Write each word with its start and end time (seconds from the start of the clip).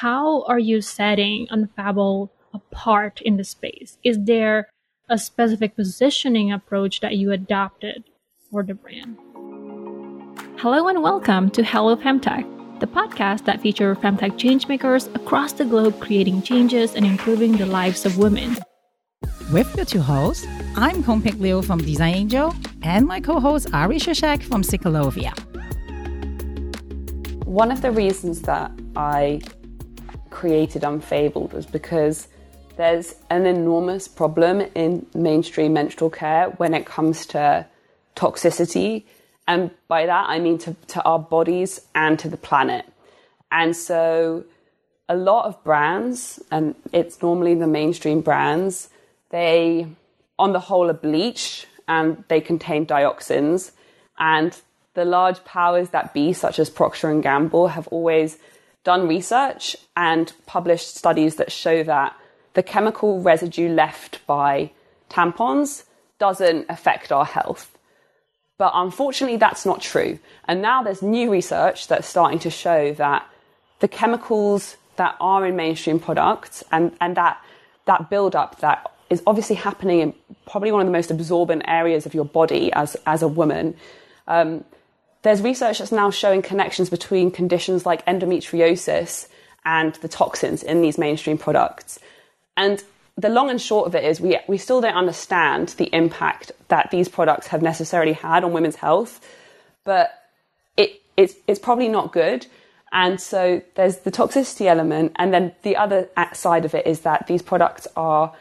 how 0.00 0.42
are 0.42 0.60
you 0.60 0.80
setting 0.80 1.48
Unfabled 1.50 2.30
apart 2.54 3.20
in 3.22 3.36
the 3.36 3.42
space? 3.42 3.98
Is 4.04 4.16
there 4.16 4.68
a 5.08 5.18
specific 5.18 5.74
positioning 5.74 6.52
approach 6.52 7.00
that 7.00 7.16
you 7.16 7.32
adopted 7.32 8.04
for 8.48 8.62
the 8.62 8.74
brand? 8.74 9.18
Hello 10.58 10.86
and 10.86 11.02
welcome 11.02 11.50
to 11.50 11.64
Halo 11.64 11.96
Femtech, 11.96 12.46
the 12.78 12.86
podcast 12.86 13.44
that 13.46 13.60
features 13.60 13.98
femtech 13.98 14.38
changemakers 14.38 15.12
across 15.16 15.52
the 15.54 15.64
globe 15.64 15.98
creating 15.98 16.42
changes 16.42 16.94
and 16.94 17.04
improving 17.04 17.56
the 17.56 17.66
lives 17.66 18.06
of 18.06 18.18
women. 18.18 18.56
With 19.52 19.74
your 19.74 19.84
two 19.84 20.00
hosts, 20.00 20.46
I'm 20.76 21.02
Kung 21.02 21.20
Pik 21.20 21.40
Liu 21.40 21.60
from 21.60 21.80
Design 21.80 22.14
Angel 22.14 22.54
and 22.84 23.04
my 23.04 23.18
co-host 23.18 23.74
Ari 23.74 23.98
Krzyzek 23.98 24.44
from 24.44 24.62
Ciclovia. 24.62 25.34
One 27.44 27.72
of 27.72 27.82
the 27.82 27.90
reasons 27.90 28.42
that 28.42 28.70
I 28.94 29.40
created 30.30 30.84
Unfabled 30.84 31.52
was 31.52 31.66
because 31.66 32.28
there's 32.76 33.16
an 33.28 33.44
enormous 33.44 34.06
problem 34.06 34.60
in 34.74 35.06
mainstream 35.14 35.72
menstrual 35.72 36.10
care 36.10 36.50
when 36.58 36.74
it 36.74 36.86
comes 36.86 37.26
to 37.26 37.66
toxicity. 38.14 39.04
And 39.46 39.70
by 39.88 40.06
that, 40.06 40.28
I 40.28 40.38
mean 40.38 40.58
to, 40.58 40.76
to 40.88 41.02
our 41.02 41.18
bodies 41.18 41.80
and 41.94 42.18
to 42.20 42.28
the 42.28 42.36
planet. 42.36 42.84
And 43.50 43.74
so, 43.74 44.44
a 45.08 45.16
lot 45.16 45.46
of 45.46 45.64
brands, 45.64 46.40
and 46.50 46.74
it's 46.92 47.22
normally 47.22 47.54
the 47.54 47.66
mainstream 47.66 48.20
brands, 48.20 48.90
they, 49.30 49.86
on 50.38 50.52
the 50.52 50.60
whole, 50.60 50.90
are 50.90 50.94
bleach 50.94 51.66
and 51.88 52.22
they 52.28 52.40
contain 52.40 52.86
dioxins. 52.86 53.72
And 54.18 54.56
the 54.94 55.04
large 55.04 55.42
powers 55.44 55.90
that 55.90 56.12
be, 56.12 56.32
such 56.32 56.58
as 56.58 56.68
Procter 56.68 57.10
and 57.10 57.22
Gamble, 57.22 57.68
have 57.68 57.88
always 57.88 58.38
done 58.84 59.08
research 59.08 59.76
and 59.96 60.32
published 60.46 60.96
studies 60.96 61.36
that 61.36 61.52
show 61.52 61.82
that 61.82 62.16
the 62.54 62.62
chemical 62.62 63.20
residue 63.20 63.68
left 63.68 64.26
by 64.26 64.70
tampons 65.10 65.84
doesn't 66.18 66.66
affect 66.68 67.12
our 67.12 67.24
health. 67.24 67.76
But 68.58 68.72
unfortunately, 68.74 69.36
that's 69.36 69.64
not 69.64 69.80
true. 69.80 70.18
And 70.46 70.60
now 70.60 70.82
there's 70.82 71.02
new 71.02 71.30
research 71.30 71.86
that's 71.86 72.08
starting 72.08 72.40
to 72.40 72.50
show 72.50 72.92
that 72.94 73.26
the 73.78 73.88
chemicals 73.88 74.76
that 74.96 75.16
are 75.20 75.46
in 75.46 75.54
mainstream 75.54 76.00
products 76.00 76.64
and, 76.72 76.96
and 77.00 77.16
that, 77.16 77.40
that 77.86 78.10
buildup 78.10 78.58
that 78.60 78.90
is 79.10 79.22
obviously 79.26 79.54
happening 79.56 80.00
in 80.00 80.14
probably 80.46 80.72
one 80.72 80.80
of 80.80 80.86
the 80.86 80.92
most 80.92 81.10
absorbent 81.10 81.62
areas 81.66 82.04
of 82.04 82.14
your 82.14 82.24
body 82.24 82.72
as, 82.72 82.96
as 83.06 83.22
a 83.22 83.28
woman. 83.28 83.76
Um, 84.26 84.64
there's 85.22 85.42
research 85.42 85.78
that's 85.78 85.92
now 85.92 86.10
showing 86.10 86.42
connections 86.42 86.90
between 86.90 87.30
conditions 87.30 87.84
like 87.84 88.04
endometriosis 88.06 89.28
and 89.64 89.94
the 89.96 90.08
toxins 90.08 90.62
in 90.62 90.80
these 90.80 90.98
mainstream 90.98 91.38
products. 91.38 91.98
And 92.56 92.82
the 93.16 93.28
long 93.28 93.50
and 93.50 93.60
short 93.60 93.88
of 93.88 93.94
it 93.94 94.04
is 94.04 94.20
we, 94.20 94.38
we 94.46 94.58
still 94.58 94.80
don't 94.80 94.94
understand 94.94 95.70
the 95.70 95.92
impact 95.94 96.52
that 96.68 96.90
these 96.90 97.08
products 97.08 97.48
have 97.48 97.62
necessarily 97.62 98.12
had 98.12 98.44
on 98.44 98.52
women's 98.52 98.76
health, 98.76 99.20
but 99.84 100.10
it, 100.76 101.02
it's, 101.16 101.34
it's 101.48 101.58
probably 101.58 101.88
not 101.88 102.12
good. 102.12 102.46
And 102.92 103.20
so 103.20 103.60
there's 103.74 103.98
the 103.98 104.12
toxicity 104.12 104.66
element. 104.66 105.12
And 105.16 105.34
then 105.34 105.52
the 105.62 105.76
other 105.76 106.08
side 106.32 106.64
of 106.64 106.74
it 106.74 106.86
is 106.86 107.00
that 107.00 107.26
these 107.26 107.42
products 107.42 107.88
are 107.96 108.34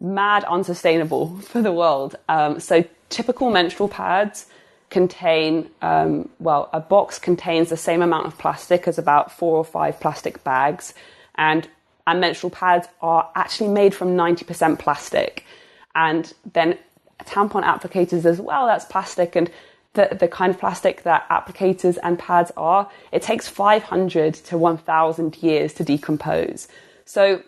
mad 0.00 0.44
unsustainable 0.44 1.36
for 1.40 1.60
the 1.60 1.72
world. 1.72 2.16
Um, 2.28 2.60
so 2.60 2.84
typical 3.08 3.50
menstrual 3.50 3.88
pads 3.88 4.46
contain, 4.92 5.68
um, 5.80 6.28
well, 6.38 6.70
a 6.72 6.78
box 6.78 7.18
contains 7.18 7.68
the 7.68 7.76
same 7.76 8.02
amount 8.02 8.26
of 8.26 8.38
plastic 8.38 8.86
as 8.86 8.98
about 8.98 9.32
four 9.32 9.56
or 9.56 9.64
five 9.64 9.98
plastic 9.98 10.44
bags. 10.44 10.94
And, 11.34 11.66
and 12.06 12.20
menstrual 12.20 12.50
pads 12.50 12.86
are 13.00 13.28
actually 13.34 13.70
made 13.70 13.94
from 13.94 14.10
90% 14.16 14.78
plastic. 14.78 15.44
And 15.94 16.32
then 16.52 16.78
tampon 17.24 17.64
applicators 17.64 18.24
as 18.24 18.40
well, 18.40 18.66
that's 18.66 18.84
plastic. 18.84 19.34
And 19.34 19.50
the, 19.94 20.16
the 20.18 20.28
kind 20.28 20.50
of 20.54 20.60
plastic 20.60 21.02
that 21.02 21.28
applicators 21.28 21.98
and 22.02 22.18
pads 22.18 22.52
are, 22.56 22.88
it 23.10 23.22
takes 23.22 23.48
500 23.48 24.34
to 24.34 24.58
1,000 24.58 25.42
years 25.42 25.74
to 25.74 25.84
decompose. 25.84 26.68
So 27.04 27.42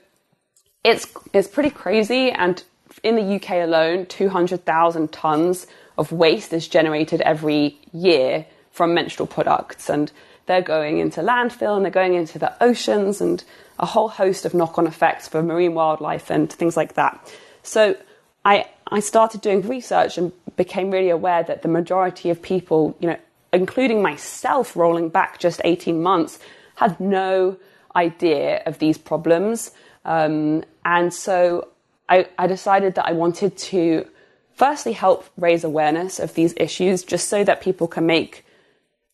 it's 0.83 1.07
it's 1.33 1.49
pretty 1.49 1.71
crazy. 1.71 2.31
And 2.31 2.63
in 3.03 3.17
the 3.17 3.37
UK 3.37 3.65
alone, 3.65 4.07
two 4.07 4.29
hundred 4.29 4.65
thousand 4.65 5.13
tons 5.13 5.67
of 5.97 6.13
waste 6.13 6.53
is 6.53 6.69
generated 6.69 7.21
every 7.21 7.79
year 7.93 8.47
from 8.71 8.95
menstrual 8.95 9.27
products, 9.27 9.89
and 9.89 10.11
they're 10.47 10.63
going 10.63 10.99
into 10.99 11.21
landfill 11.21 11.77
and 11.77 11.85
they're 11.85 11.93
going 11.93 12.15
into 12.15 12.39
the 12.39 12.53
oceans 12.63 13.21
and 13.21 13.45
a 13.79 13.87
whole 13.87 14.09
host 14.09 14.45
of 14.45 14.55
knock-on 14.55 14.87
effects 14.87 15.29
for 15.29 15.43
marine 15.43 15.75
wildlife 15.75 16.31
and 16.31 16.53
things 16.53 16.77
like 16.77 16.95
that. 16.95 17.33
So 17.63 17.97
I 18.45 18.67
I 18.89 19.01
started 19.01 19.41
doing 19.41 19.63
research 19.63 20.19
and 20.19 20.33
became 20.57 20.91
really 20.91 21.11
aware 21.11 21.43
that 21.43 21.63
the 21.63 21.69
majority 21.69 22.31
of 22.31 22.43
people, 22.43 22.97
you 23.01 23.09
know, 23.09 23.19
including 23.53 24.03
myself 24.03 24.77
rolling 24.77 25.09
back 25.09 25.39
just 25.39 25.61
18 25.65 26.03
months, 26.03 26.39
had 26.77 26.99
no 27.01 27.57
idea 27.97 28.63
of 28.67 28.79
these 28.79 28.99
problems. 28.99 29.71
Um, 30.05 30.65
and 30.85 31.15
so 31.15 31.69
I, 32.09 32.29
I 32.39 32.47
decided 32.47 32.97
that 32.97 33.07
I 33.07 33.13
wanted 33.13 33.57
to 33.57 34.07
firstly 34.55 34.93
help 34.93 35.25
raise 35.37 35.65
awareness 35.65 36.19
of 36.19 36.35
these 36.35 36.55
issues 36.57 37.03
just 37.03 37.29
so 37.29 37.45
that 37.45 37.61
people 37.61 37.89
can 37.89 38.07
make 38.07 38.45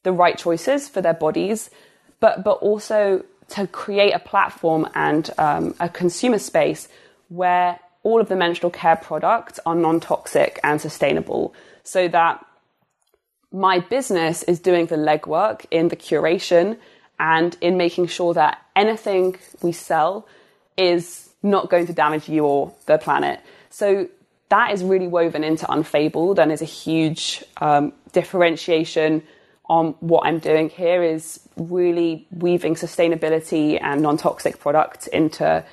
the 0.02 0.12
right 0.12 0.38
choices 0.38 0.88
for 0.88 1.00
their 1.00 1.14
bodies, 1.14 1.70
but, 2.20 2.44
but 2.44 2.58
also 2.58 3.24
to 3.48 3.66
create 3.66 4.12
a 4.12 4.18
platform 4.18 4.88
and 4.94 5.30
um, 5.38 5.74
a 5.80 5.88
consumer 5.88 6.38
space 6.38 6.88
where 7.28 7.78
all 8.02 8.20
of 8.20 8.28
the 8.28 8.36
menstrual 8.36 8.70
care 8.70 8.96
products 8.96 9.60
are 9.66 9.74
non 9.74 10.00
toxic 10.00 10.58
and 10.62 10.80
sustainable 10.80 11.54
so 11.82 12.08
that 12.08 12.44
my 13.52 13.80
business 13.80 14.42
is 14.44 14.60
doing 14.60 14.86
the 14.86 14.96
legwork 14.96 15.66
in 15.70 15.88
the 15.88 15.96
curation 15.96 16.78
and 17.18 17.56
in 17.60 17.76
making 17.76 18.06
sure 18.06 18.32
that 18.32 18.62
anything 18.76 19.36
we 19.60 19.72
sell 19.72 20.26
is 20.76 21.30
not 21.42 21.68
going 21.68 21.86
to 21.86 21.92
damage 21.92 22.28
you 22.28 22.44
or 22.44 22.72
the 22.86 22.96
planet. 22.96 23.40
So 23.70 24.08
that 24.50 24.72
is 24.72 24.84
really 24.84 25.08
woven 25.08 25.42
into 25.42 25.70
Unfabled 25.70 26.38
and 26.38 26.52
is 26.52 26.60
a 26.60 26.66
huge 26.66 27.42
um, 27.60 27.92
differentiation 28.12 29.22
on 29.68 29.94
what 30.00 30.26
I'm 30.26 30.40
doing 30.40 30.68
here 30.68 31.02
is 31.02 31.40
really 31.56 32.26
weaving 32.32 32.74
sustainability 32.74 33.80
and 33.80 34.02
non-toxic 34.02 34.58
products 34.58 35.06
into 35.06 35.64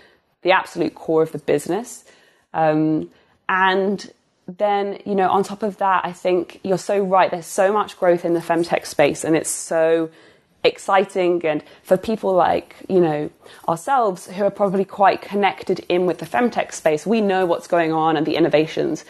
the 0.43 0.51
absolute 0.51 0.93
core 0.93 1.23
of 1.23 1.31
the 1.31 1.39
business. 1.39 2.05
Um, 2.53 3.09
and 3.49 4.11
then, 4.47 4.99
you 5.05 5.15
know, 5.15 5.29
on 5.29 5.43
top 5.43 5.63
of 5.63 5.77
that, 5.77 6.05
I 6.05 6.13
think 6.13 6.59
you're 6.63 6.77
so 6.77 7.03
right. 7.03 7.31
There's 7.31 7.47
so 7.47 7.73
much 7.73 7.97
growth 7.97 8.23
in 8.23 8.35
the 8.35 8.39
femtech 8.39 8.85
space 8.85 9.23
and 9.23 9.35
it's 9.35 9.49
so 9.49 10.11
exciting 10.67 11.43
and 11.45 11.63
for 11.83 11.97
people 11.97 12.33
like 12.33 12.75
you 12.87 12.99
know 12.99 13.29
ourselves 13.67 14.27
who 14.27 14.43
are 14.43 14.51
probably 14.51 14.85
quite 14.85 15.21
connected 15.21 15.79
in 15.89 16.05
with 16.05 16.19
the 16.19 16.25
femtech 16.25 16.73
space 16.73 17.05
we 17.05 17.21
know 17.21 17.45
what's 17.45 17.67
going 17.67 17.91
on 17.91 18.17
and 18.17 18.25
the 18.25 18.35
innovations. 18.35 19.05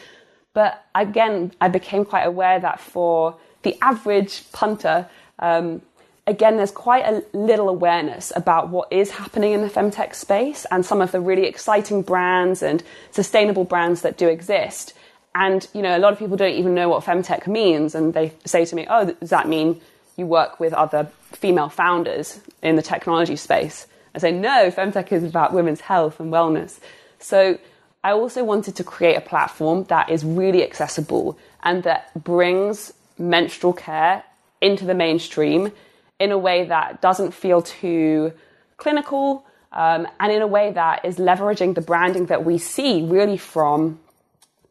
But 0.53 0.85
again 0.95 1.51
i 1.59 1.67
became 1.67 2.05
quite 2.05 2.23
aware 2.23 2.59
that 2.59 2.79
for 2.79 3.35
the 3.63 3.77
average 3.81 4.49
punter 4.51 5.09
um, 5.39 5.81
again 6.27 6.57
there's 6.57 6.71
quite 6.71 7.05
a 7.05 7.23
little 7.33 7.69
awareness 7.69 8.31
about 8.35 8.69
what 8.69 8.91
is 8.91 9.11
happening 9.11 9.53
in 9.53 9.61
the 9.61 9.69
femtech 9.69 10.13
space 10.13 10.65
and 10.69 10.85
some 10.85 11.01
of 11.01 11.11
the 11.11 11.21
really 11.21 11.45
exciting 11.45 12.01
brands 12.01 12.61
and 12.61 12.83
sustainable 13.11 13.63
brands 13.63 14.01
that 14.01 14.17
do 14.17 14.27
exist. 14.27 14.93
And 15.33 15.67
you 15.73 15.81
know 15.81 15.97
a 15.97 15.99
lot 15.99 16.13
of 16.13 16.19
people 16.19 16.37
don't 16.37 16.53
even 16.53 16.75
know 16.75 16.89
what 16.89 17.03
femtech 17.03 17.47
means 17.47 17.95
and 17.95 18.13
they 18.13 18.33
say 18.45 18.65
to 18.65 18.75
me 18.75 18.85
oh 18.89 19.05
does 19.05 19.29
that 19.29 19.47
mean 19.47 19.79
you 20.17 20.25
work 20.25 20.59
with 20.59 20.73
other 20.73 21.09
female 21.31 21.69
founders 21.69 22.39
in 22.61 22.75
the 22.75 22.81
technology 22.81 23.35
space. 23.35 23.87
I 24.15 24.19
say, 24.19 24.31
no, 24.31 24.71
Femtech 24.71 25.11
is 25.11 25.23
about 25.23 25.53
women's 25.53 25.81
health 25.81 26.19
and 26.19 26.33
wellness. 26.33 26.79
So 27.19 27.59
I 28.03 28.11
also 28.11 28.43
wanted 28.43 28.75
to 28.77 28.83
create 28.83 29.15
a 29.15 29.21
platform 29.21 29.83
that 29.85 30.09
is 30.09 30.25
really 30.25 30.63
accessible 30.63 31.37
and 31.63 31.83
that 31.83 32.11
brings 32.23 32.93
menstrual 33.17 33.73
care 33.73 34.23
into 34.59 34.85
the 34.85 34.93
mainstream 34.93 35.71
in 36.19 36.31
a 36.31 36.37
way 36.37 36.65
that 36.65 37.01
doesn't 37.01 37.31
feel 37.31 37.61
too 37.61 38.33
clinical 38.77 39.45
um, 39.71 40.07
and 40.19 40.31
in 40.31 40.41
a 40.41 40.47
way 40.47 40.71
that 40.71 41.05
is 41.05 41.17
leveraging 41.17 41.75
the 41.75 41.81
branding 41.81 42.27
that 42.27 42.43
we 42.43 42.57
see 42.57 43.03
really 43.03 43.37
from 43.37 43.99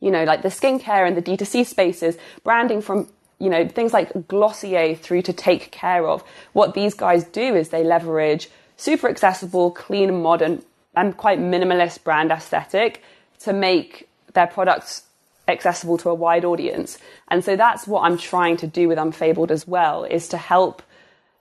you 0.00 0.10
know 0.10 0.25
like 0.25 0.42
the 0.42 0.49
skincare 0.49 1.06
and 1.06 1.16
the 1.16 1.22
d2c 1.22 1.66
spaces 1.66 2.16
branding 2.42 2.81
from 2.81 3.08
you 3.38 3.50
know, 3.50 3.67
things 3.69 3.93
like 3.93 4.29
Glossier 4.29 4.94
through 4.94 5.23
to 5.23 5.33
Take 5.33 5.71
Care 5.71 6.06
of. 6.06 6.23
What 6.53 6.75
these 6.75 6.94
guys 6.94 7.25
do 7.25 7.55
is 7.55 7.69
they 7.69 7.85
leverage 7.85 8.49
super 8.77 9.09
accessible, 9.09 9.71
clean, 9.71 10.23
modern, 10.23 10.62
and 10.94 11.17
quite 11.17 11.38
minimalist 11.38 12.03
brand 12.05 12.31
aesthetic 12.31 13.03
to 13.41 13.53
make 13.53 14.09
their 14.33 14.47
products 14.47 15.03
accessible 15.49 15.99
to 15.99 16.09
a 16.09 16.15
wide 16.15 16.44
audience. 16.44 16.99
And 17.29 17.44
so 17.44 17.56
that's 17.56 17.87
what 17.87 18.03
I'm 18.03 18.19
trying 18.19 18.56
to 18.59 18.67
do 18.67 18.88
with 18.88 18.99
Unfabled 18.99 19.50
as 19.50 19.67
well, 19.67 20.05
is 20.05 20.29
to 20.29 20.37
help 20.37 20.83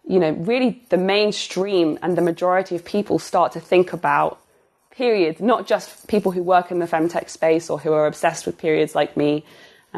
you 0.07 0.19
know, 0.19 0.31
really 0.31 0.81
the 0.89 0.97
mainstream 0.97 1.97
and 2.01 2.17
the 2.17 2.21
majority 2.21 2.75
of 2.75 2.85
people 2.85 3.19
start 3.19 3.51
to 3.53 3.59
think 3.59 3.93
about 3.93 4.39
periods, 4.91 5.41
not 5.41 5.67
just 5.67 6.07
people 6.07 6.31
who 6.31 6.43
work 6.43 6.71
in 6.71 6.79
the 6.79 6.85
femtech 6.85 7.29
space 7.29 7.69
or 7.69 7.79
who 7.79 7.91
are 7.91 8.07
obsessed 8.07 8.45
with 8.45 8.57
periods 8.57 8.95
like 8.95 9.17
me 9.17 9.43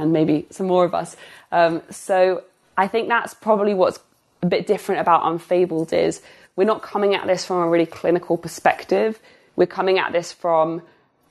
and 0.02 0.14
maybe 0.14 0.46
some 0.50 0.68
more 0.68 0.86
of 0.86 0.94
us. 0.94 1.16
Um, 1.52 1.82
so 1.90 2.44
I 2.78 2.88
think 2.88 3.08
that's 3.08 3.34
probably 3.34 3.74
what's 3.74 4.00
a 4.42 4.46
bit 4.46 4.68
different 4.68 5.02
about 5.02 5.26
Unfabled 5.26 5.94
is 5.94 6.22
we're 6.56 6.66
not 6.66 6.82
coming 6.82 7.16
at 7.16 7.26
this 7.28 7.46
from 7.46 7.58
a 7.58 7.70
really 7.70 7.86
clinical 7.86 8.38
perspective. 8.38 9.20
We're 9.56 9.68
coming 9.68 10.00
at 10.00 10.12
this 10.12 10.32
from 10.32 10.82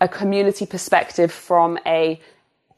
a 0.00 0.08
community 0.08 0.66
perspective, 0.66 1.32
from 1.32 1.78
a 1.86 2.20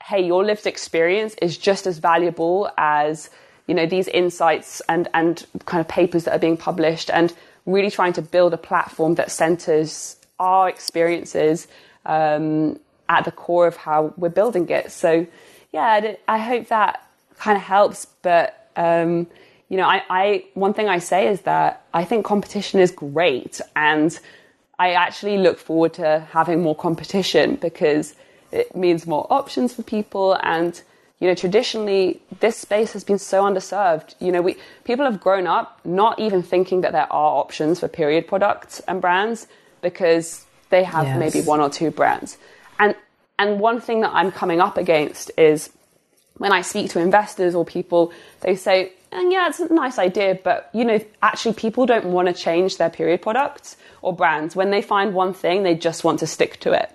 hey, 0.05 0.25
your 0.25 0.45
lived 0.45 0.67
experience 0.67 1.35
is 1.43 1.59
just 1.59 1.87
as 1.87 1.99
valuable 1.99 2.71
as 2.79 3.31
you 3.67 3.75
know 3.75 3.87
these 3.87 4.09
insights 4.09 4.81
and 4.89 5.09
and 5.13 5.45
kind 5.67 5.81
of 5.81 5.89
papers 5.89 6.25
that 6.25 6.35
are 6.35 6.39
being 6.39 6.57
published, 6.57 7.11
and 7.11 7.35
really 7.67 7.91
trying 7.91 8.15
to 8.15 8.23
build 8.23 8.55
a 8.55 8.59
platform 8.59 9.15
that 9.17 9.31
centers 9.31 10.17
our 10.39 10.69
experiences 10.69 11.67
um, 12.07 12.79
at 13.09 13.25
the 13.25 13.33
core 13.33 13.67
of 13.67 13.77
how 13.77 14.15
we're 14.17 14.29
building 14.29 14.69
it. 14.69 14.91
So 14.93 15.27
yeah, 15.73 16.15
I 16.27 16.39
hope 16.39 16.69
that 16.69 17.07
kind 17.39 17.57
of 17.57 17.63
helps. 17.63 18.07
But 18.23 18.71
um, 18.77 19.27
you 19.69 19.77
know, 19.77 19.87
I, 19.87 20.03
I 20.09 20.45
one 20.55 20.75
thing 20.75 20.89
I 20.89 20.99
say 20.99 21.29
is 21.29 21.43
that 21.43 21.85
I 21.93 22.05
think 22.05 22.25
competition 22.25 22.81
is 22.81 22.91
great, 22.91 23.61
and 23.77 24.19
I 24.79 24.93
actually 24.93 25.39
look 25.39 25.59
forward 25.59 25.95
to 25.95 26.27
having 26.31 26.63
more 26.63 26.77
competition 26.77 27.57
because 27.57 28.15
it 28.53 28.75
means 28.75 29.07
more 29.07 29.27
options 29.31 29.75
for 29.75 29.83
people 29.83 30.39
and 30.43 30.81
you 31.21 31.27
know 31.29 31.35
traditionally 31.35 32.21
this 32.41 32.57
space 32.57 32.93
has 32.93 33.05
been 33.05 33.19
so 33.19 33.43
underserved 33.43 34.15
you 34.21 34.33
know 34.33 34.41
we 34.41 34.57
people 34.85 35.05
have 35.05 35.21
grown 35.21 35.47
up 35.47 35.81
not 35.85 36.19
even 36.19 36.43
thinking 36.43 36.81
that 36.81 36.93
there 36.93 37.13
are 37.13 37.41
options 37.41 37.81
for 37.81 37.89
period 37.89 38.27
products 38.27 38.81
and 38.89 39.01
brands 39.01 39.47
because 39.83 40.47
they 40.71 40.85
have 40.85 41.05
yes. 41.05 41.19
maybe 41.19 41.45
one 41.45 41.61
or 41.61 41.69
two 41.69 41.91
brands 41.91 42.39
and 42.79 42.95
and 43.39 43.61
one 43.61 43.81
thing 43.81 44.01
that 44.01 44.13
i'm 44.15 44.31
coming 44.31 44.61
up 44.61 44.77
against 44.77 45.31
is 45.37 45.71
when 46.39 46.53
I 46.53 46.63
speak 46.63 46.91
to 46.93 47.01
investors 47.01 47.55
or 47.55 47.65
people, 47.65 48.13
they 48.41 48.57
say, 48.57 48.93
and 49.13 49.33
yeah, 49.33 49.49
it's 49.49 49.61
a 49.61 49.73
nice 49.73 49.99
idea, 49.99 50.39
but 50.43 50.71
you 50.73 50.85
know, 50.85 51.01
actually 51.23 51.55
people 51.55 51.85
don't 51.85 52.07
want 52.07 52.29
to 52.29 52.35
change 52.35 52.79
their 52.79 52.91
period 52.91 53.23
products 53.23 53.77
or 54.03 54.15
brands. 54.15 54.57
When 54.57 54.71
they 54.71 54.83
find 54.83 55.15
one 55.15 55.35
thing, 55.35 55.63
they 55.63 55.75
just 55.75 56.05
want 56.05 56.21
to 56.21 56.27
stick 56.27 56.61
to 56.61 56.73
it. 56.73 56.91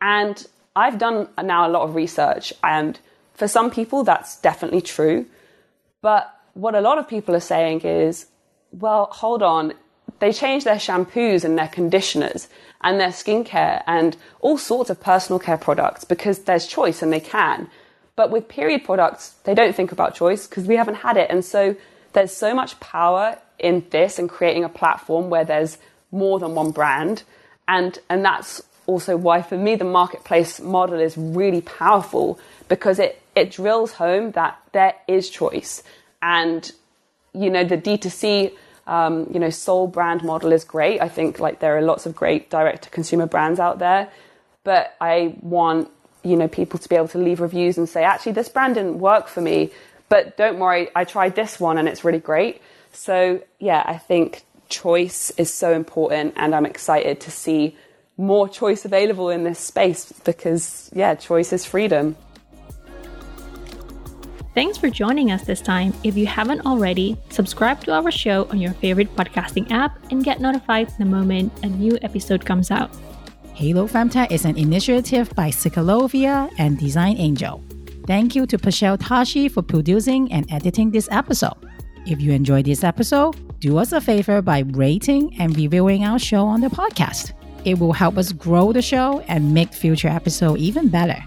And 0.00 0.44
I've 0.74 0.98
done 0.98 1.28
now 1.42 1.68
a 1.68 1.70
lot 1.70 1.82
of 1.82 1.94
research 1.94 2.52
and 2.62 2.98
for 3.34 3.48
some 3.48 3.70
people 3.70 4.04
that's 4.04 4.40
definitely 4.40 4.80
true. 4.80 5.26
But 6.00 6.32
what 6.54 6.74
a 6.74 6.80
lot 6.80 6.98
of 6.98 7.08
people 7.08 7.34
are 7.34 7.40
saying 7.40 7.80
is, 7.80 8.26
well, 8.72 9.08
hold 9.12 9.42
on, 9.42 9.74
they 10.20 10.32
change 10.32 10.64
their 10.64 10.76
shampoos 10.76 11.44
and 11.44 11.58
their 11.58 11.68
conditioners 11.68 12.48
and 12.82 13.00
their 13.00 13.08
skincare 13.08 13.82
and 13.86 14.16
all 14.40 14.58
sorts 14.58 14.90
of 14.90 15.00
personal 15.00 15.38
care 15.38 15.56
products 15.56 16.04
because 16.04 16.40
there's 16.40 16.66
choice 16.66 17.02
and 17.02 17.12
they 17.12 17.20
can. 17.20 17.68
But 18.16 18.30
with 18.30 18.48
period 18.48 18.84
products, 18.84 19.30
they 19.44 19.54
don't 19.54 19.74
think 19.74 19.90
about 19.90 20.14
choice 20.14 20.46
because 20.46 20.66
we 20.66 20.76
haven't 20.76 20.96
had 20.96 21.16
it. 21.16 21.30
And 21.30 21.44
so 21.44 21.76
there's 22.12 22.32
so 22.32 22.54
much 22.54 22.78
power 22.80 23.38
in 23.58 23.84
this 23.90 24.18
and 24.18 24.28
creating 24.28 24.64
a 24.64 24.68
platform 24.68 25.30
where 25.30 25.44
there's 25.44 25.78
more 26.12 26.38
than 26.38 26.54
one 26.54 26.70
brand. 26.70 27.24
And, 27.66 27.98
and 28.08 28.24
that's 28.24 28.62
also 28.86 29.16
why 29.16 29.42
for 29.42 29.56
me 29.56 29.74
the 29.74 29.84
marketplace 29.84 30.60
model 30.60 31.00
is 31.00 31.16
really 31.16 31.62
powerful 31.62 32.38
because 32.68 32.98
it, 32.98 33.20
it 33.34 33.50
drills 33.50 33.92
home 33.92 34.32
that 34.32 34.60
there 34.72 34.94
is 35.08 35.28
choice. 35.30 35.82
And, 36.22 36.70
you 37.32 37.50
know, 37.50 37.64
the 37.64 37.76
D2C, 37.76 38.54
um, 38.86 39.30
you 39.32 39.40
know, 39.40 39.50
sole 39.50 39.86
brand 39.86 40.22
model 40.22 40.52
is 40.52 40.64
great. 40.64 41.00
I 41.00 41.08
think 41.08 41.38
like 41.38 41.60
there 41.60 41.76
are 41.76 41.82
lots 41.82 42.06
of 42.06 42.14
great 42.14 42.50
direct 42.50 42.84
to 42.84 42.90
consumer 42.90 43.26
brands 43.26 43.60
out 43.60 43.78
there. 43.78 44.10
But 44.62 44.94
I 45.00 45.36
want 45.40 45.90
you 46.24 46.36
know 46.36 46.48
people 46.48 46.78
to 46.78 46.88
be 46.88 46.96
able 46.96 47.08
to 47.08 47.18
leave 47.18 47.40
reviews 47.40 47.78
and 47.78 47.88
say 47.88 48.02
actually 48.02 48.32
this 48.32 48.48
brand 48.48 48.74
didn't 48.74 48.98
work 48.98 49.28
for 49.28 49.40
me 49.40 49.70
but 50.08 50.36
don't 50.36 50.58
worry 50.58 50.88
i 50.96 51.04
tried 51.04 51.36
this 51.36 51.60
one 51.60 51.78
and 51.78 51.86
it's 51.86 52.02
really 52.04 52.18
great 52.18 52.60
so 52.92 53.40
yeah 53.60 53.82
i 53.86 53.96
think 53.96 54.42
choice 54.68 55.30
is 55.36 55.52
so 55.52 55.72
important 55.72 56.32
and 56.36 56.54
i'm 56.54 56.66
excited 56.66 57.20
to 57.20 57.30
see 57.30 57.76
more 58.16 58.48
choice 58.48 58.84
available 58.84 59.28
in 59.28 59.44
this 59.44 59.58
space 59.58 60.12
because 60.24 60.90
yeah 60.94 61.14
choice 61.14 61.52
is 61.52 61.64
freedom 61.64 62.16
Thanks 64.54 64.78
for 64.78 64.88
joining 64.88 65.32
us 65.32 65.42
this 65.42 65.60
time. 65.60 65.92
If 66.04 66.16
you 66.16 66.26
haven't 66.26 66.64
already, 66.64 67.16
subscribe 67.30 67.80
to 67.84 67.92
our 67.92 68.12
show 68.12 68.46
on 68.50 68.60
your 68.60 68.72
favorite 68.74 69.12
podcasting 69.16 69.68
app 69.72 69.98
and 70.12 70.22
get 70.22 70.40
notified 70.40 70.92
the 70.96 71.04
moment 71.04 71.52
a 71.64 71.66
new 71.66 71.98
episode 72.02 72.46
comes 72.46 72.70
out. 72.70 72.94
Halo 73.54 73.88
Femtech 73.88 74.30
is 74.30 74.44
an 74.44 74.56
initiative 74.56 75.34
by 75.34 75.50
Ciclovia 75.50 76.48
and 76.56 76.78
Design 76.78 77.16
Angel. 77.16 77.64
Thank 78.06 78.36
you 78.36 78.46
to 78.46 78.56
Pashel 78.56 78.96
Tashi 79.00 79.48
for 79.48 79.62
producing 79.62 80.30
and 80.30 80.46
editing 80.52 80.92
this 80.92 81.08
episode. 81.10 81.56
If 82.06 82.20
you 82.20 82.30
enjoyed 82.30 82.66
this 82.66 82.84
episode, 82.84 83.34
do 83.58 83.78
us 83.78 83.90
a 83.90 84.00
favor 84.00 84.40
by 84.40 84.60
rating 84.60 85.34
and 85.40 85.56
reviewing 85.56 86.04
our 86.04 86.20
show 86.20 86.46
on 86.46 86.60
the 86.60 86.68
podcast. 86.68 87.32
It 87.64 87.80
will 87.80 87.92
help 87.92 88.18
us 88.18 88.30
grow 88.30 88.72
the 88.72 88.82
show 88.82 89.18
and 89.26 89.52
make 89.52 89.72
future 89.72 90.08
episodes 90.08 90.60
even 90.60 90.88
better. 90.88 91.20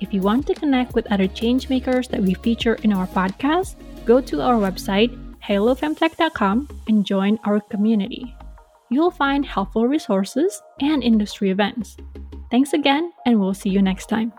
If 0.00 0.12
you 0.12 0.20
want 0.20 0.46
to 0.46 0.54
connect 0.54 0.94
with 0.94 1.10
other 1.10 1.28
changemakers 1.28 2.08
that 2.08 2.22
we 2.22 2.34
feature 2.34 2.74
in 2.82 2.92
our 2.92 3.06
podcast, 3.06 3.76
go 4.04 4.20
to 4.20 4.40
our 4.40 4.54
website, 4.54 5.12
halofemtech.com, 5.42 6.68
and 6.88 7.04
join 7.04 7.38
our 7.44 7.60
community 7.60 8.34
you'll 8.94 9.10
find 9.10 9.44
helpful 9.44 9.88
resources 9.88 10.62
and 10.80 11.02
industry 11.02 11.50
events. 11.50 11.96
Thanks 12.50 12.72
again, 12.72 13.12
and 13.26 13.40
we'll 13.40 13.54
see 13.54 13.70
you 13.70 13.82
next 13.82 14.06
time. 14.06 14.32